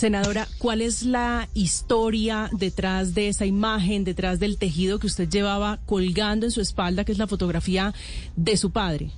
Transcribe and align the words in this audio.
Senadora, 0.00 0.48
¿cuál 0.56 0.80
es 0.80 1.02
la 1.02 1.46
historia 1.52 2.48
detrás 2.54 3.12
de 3.12 3.28
esa 3.28 3.44
imagen, 3.44 4.02
detrás 4.02 4.40
del 4.40 4.56
tejido 4.56 4.98
que 4.98 5.06
usted 5.06 5.28
llevaba 5.28 5.78
colgando 5.84 6.46
en 6.46 6.52
su 6.52 6.62
espalda, 6.62 7.04
que 7.04 7.12
es 7.12 7.18
la 7.18 7.26
fotografía 7.26 7.92
de 8.34 8.56
su 8.56 8.70
padre? 8.70 9.10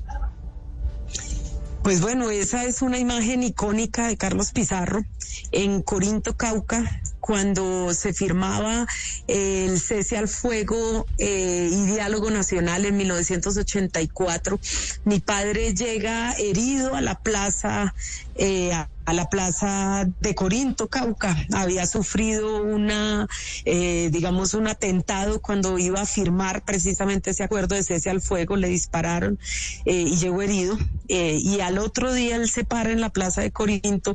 Pues 1.85 2.01
bueno, 2.01 2.31
esa 2.31 2.65
es 2.65 2.83
una 2.83 2.99
imagen 2.99 3.45
icónica 3.45 4.09
de 4.09 4.17
Carlos 4.17 4.51
Pizarro 4.51 5.05
en 5.53 5.83
Corinto, 5.83 6.37
Cauca, 6.37 7.01
cuando 7.23 7.95
se 7.95 8.13
firmaba 8.13 8.85
el 9.29 9.79
cese 9.79 10.19
al 10.19 10.27
fuego 10.27 11.07
eh, 11.19 11.71
y 11.71 11.87
diálogo 11.87 12.33
nacional 12.33 12.85
en 12.85 12.97
1984. 12.97 14.59
Mi 15.05 15.21
padre 15.21 15.73
llega 15.73 16.33
herido 16.33 16.97
a 16.97 17.01
la 17.01 17.21
plaza. 17.21 17.95
Eh, 18.35 18.73
a 19.05 19.13
la 19.13 19.29
plaza 19.29 20.09
de 20.21 20.35
Corinto, 20.35 20.89
Cauca. 20.89 21.37
Había 21.53 21.87
sufrido 21.87 22.63
una, 22.63 23.27
eh, 23.65 24.11
digamos, 24.13 24.55
un 24.55 24.69
atentado 24.69 25.43
cuando 25.43 25.77
iba 25.77 26.01
a 26.01 26.07
firmar 26.07 26.65
precisamente 26.65 27.31
ese 27.31 27.43
acuerdo 27.43 27.75
de 27.75 27.83
cese 27.83 28.11
al 28.11 28.21
fuego, 28.21 28.57
le 28.57 28.69
dispararon 28.69 29.41
eh, 29.87 30.05
y 30.07 30.17
llegó 30.17 30.43
herido. 30.43 30.79
Y 31.09 31.61
al 31.61 31.79
otro 31.79 32.13
día 32.13 32.37
él 32.37 32.49
se 32.49 32.65
para 32.65 32.91
en 32.91 33.01
la 33.01 33.11
plaza 33.11 33.43
de 33.43 33.51
Corinto 33.51 34.15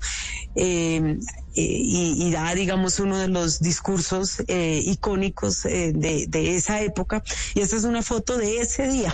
y, 1.61 2.27
y, 2.27 2.31
da, 2.31 2.53
digamos, 2.53 2.99
uno 2.99 3.17
de 3.17 3.27
los 3.27 3.59
discursos 3.59 4.43
icónicos 4.47 5.63
de, 5.63 6.25
de, 6.27 6.55
esa 6.55 6.81
época. 6.81 7.23
Y 7.55 7.61
esta 7.61 7.75
es 7.75 7.83
una 7.83 8.03
foto 8.03 8.37
de 8.37 8.59
ese 8.59 8.87
día, 8.87 9.13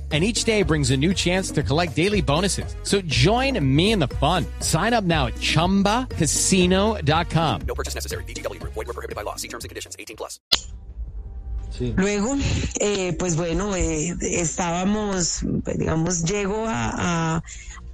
and 0.11 0.25
each 0.25 0.43
day 0.43 0.63
brings 0.63 0.91
a 0.91 0.97
new 0.97 1.13
chance 1.13 1.49
to 1.51 1.63
collect 1.63 1.95
daily 1.95 2.19
bonuses. 2.21 2.75
So 2.83 2.99
join 3.01 3.57
me 3.63 3.93
in 3.93 3.99
the 3.99 4.09
fun. 4.19 4.45
Sign 4.59 4.93
up 4.93 5.05
now 5.05 5.27
at 5.27 5.35
ChumbaCasino.com. 5.35 7.61
No 7.65 7.73
purchase 7.73 7.95
necessary. 7.95 8.25
BGW. 8.25 8.61
Void 8.63 8.75
were 8.75 8.85
prohibited 8.85 9.15
by 9.15 9.21
law. 9.21 9.37
See 9.37 9.47
terms 9.47 9.63
and 9.63 9.69
conditions. 9.69 9.95
18 9.97 10.17
plus. 10.17 10.41
Sí. 11.71 11.93
Luego, 11.95 12.35
eh, 12.81 13.15
pues 13.17 13.37
bueno, 13.37 13.73
eh, 13.77 14.13
estábamos, 14.21 15.39
digamos, 15.77 16.25
llego 16.25 16.65
a, 16.67 17.37
a, 17.37 17.43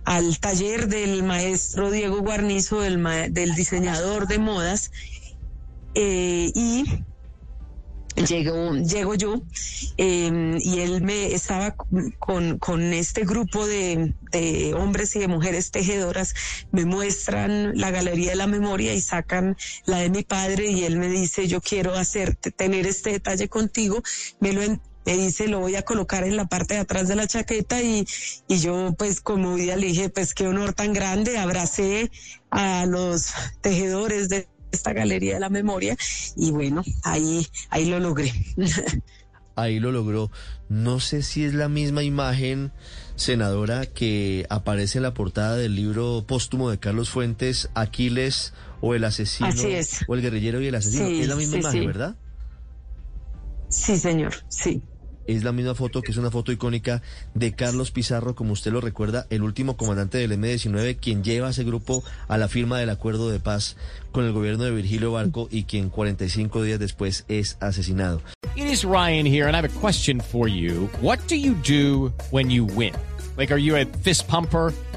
al 0.03 0.39
taller 0.39 0.87
del 0.87 1.21
maestro 1.21 1.91
Diego 1.91 2.21
Guarnizo, 2.21 2.81
del, 2.81 3.03
del 3.33 3.53
diseñador 3.53 4.27
de 4.27 4.39
modas, 4.39 4.89
eh, 5.93 6.51
y 6.55 6.96
llego, 8.27 8.73
llego 8.75 9.15
yo 9.15 9.41
eh, 9.97 10.57
y 10.59 10.79
él 10.79 11.01
me 11.01 11.33
estaba 11.33 11.75
con, 12.19 12.57
con 12.59 12.93
este 12.93 13.25
grupo 13.25 13.65
de, 13.65 14.13
de, 14.31 14.73
hombres 14.73 15.15
y 15.15 15.19
de 15.19 15.27
mujeres 15.27 15.71
tejedoras, 15.71 16.33
me 16.71 16.85
muestran 16.85 17.77
la 17.77 17.91
galería 17.91 18.31
de 18.31 18.35
la 18.35 18.47
memoria 18.47 18.93
y 18.93 19.01
sacan 19.01 19.55
la 19.85 19.99
de 19.99 20.09
mi 20.09 20.23
padre 20.23 20.69
y 20.69 20.83
él 20.83 20.97
me 20.97 21.07
dice, 21.07 21.47
yo 21.47 21.61
quiero 21.61 21.95
hacerte, 21.95 22.51
tener 22.51 22.85
este 22.85 23.11
detalle 23.11 23.47
contigo, 23.47 24.01
me 24.39 24.53
lo 24.53 24.61
me 25.07 25.15
dice, 25.15 25.47
lo 25.47 25.61
voy 25.61 25.73
a 25.75 25.83
colocar 25.83 26.25
en 26.25 26.35
la 26.35 26.47
parte 26.47 26.73
de 26.73 26.81
atrás 26.81 27.07
de 27.07 27.15
la 27.15 27.27
chaqueta 27.27 27.81
y, 27.81 28.05
y 28.49 28.59
yo 28.59 28.93
pues 28.97 29.21
como 29.21 29.55
vida 29.55 29.77
le 29.77 29.87
dije, 29.87 30.09
pues 30.09 30.33
qué 30.33 30.45
honor 30.45 30.73
tan 30.73 30.91
grande, 30.91 31.37
abracé 31.37 32.11
a 32.49 32.85
los 32.85 33.31
tejedores 33.61 34.27
de 34.27 34.49
esta 34.71 34.93
galería 34.93 35.35
de 35.35 35.39
la 35.39 35.49
memoria 35.49 35.97
y 36.35 36.51
bueno, 36.51 36.83
ahí, 37.03 37.47
ahí 37.69 37.85
lo 37.85 37.99
logré. 37.99 38.33
ahí 39.55 39.79
lo 39.79 39.91
logró. 39.91 40.31
No 40.69 40.99
sé 40.99 41.23
si 41.23 41.43
es 41.43 41.53
la 41.53 41.69
misma 41.69 42.03
imagen, 42.03 42.71
senadora, 43.15 43.85
que 43.85 44.45
aparece 44.49 44.99
en 44.99 45.03
la 45.03 45.13
portada 45.13 45.55
del 45.55 45.75
libro 45.75 46.25
póstumo 46.27 46.69
de 46.69 46.79
Carlos 46.79 47.09
Fuentes, 47.09 47.69
Aquiles 47.73 48.53
o 48.81 48.93
el 48.93 49.03
asesino, 49.03 49.49
o 50.07 50.15
el 50.15 50.21
guerrillero 50.21 50.61
y 50.61 50.67
el 50.67 50.75
asesino. 50.75 51.07
es 51.07 51.27
la 51.27 51.35
misma 51.35 51.57
imagen, 51.57 51.87
¿verdad? 51.87 52.15
Sí, 53.69 53.97
señor, 53.97 54.33
sí 54.49 54.81
es 55.27 55.43
la 55.43 55.51
misma 55.51 55.75
foto 55.75 56.01
que 56.01 56.11
es 56.11 56.17
una 56.17 56.31
foto 56.31 56.51
icónica 56.51 57.01
de 57.33 57.53
Carlos 57.53 57.91
Pizarro, 57.91 58.35
como 58.35 58.53
usted 58.53 58.71
lo 58.71 58.81
recuerda, 58.81 59.27
el 59.29 59.43
último 59.43 59.77
comandante 59.77 60.17
del 60.17 60.31
M-19, 60.31 60.97
quien 60.97 61.23
lleva 61.23 61.47
a 61.47 61.51
ese 61.51 61.63
grupo 61.63 62.03
a 62.27 62.37
la 62.37 62.47
firma 62.47 62.79
del 62.79 62.89
acuerdo 62.89 63.29
de 63.29 63.39
paz 63.39 63.77
con 64.11 64.25
el 64.25 64.33
gobierno 64.33 64.63
de 64.63 64.71
Virgilio 64.71 65.11
Barco 65.11 65.47
y 65.51 65.63
quien 65.63 65.89
45 65.89 66.63
días 66.63 66.79
después 66.79 67.25
es 67.27 67.57
asesinado. 67.59 68.21
It 68.55 68.65
is 68.65 68.83
Ryan 68.83 69.25
here 69.25 69.47
and 69.47 69.55
I 69.55 69.59
have 69.59 69.69
a 69.69 69.79
question 69.79 70.19
for 70.19 70.47
you. 70.47 70.89
What 71.01 71.19
do 71.27 71.35
you 71.35 71.53
do 71.63 72.11
when 72.31 72.49
you 72.49 72.65
win? 72.65 72.93
Like, 73.37 73.53
are 73.53 73.59
you 73.59 73.75
a 73.75 73.85
fist 74.03 74.27
pumper? 74.27 74.73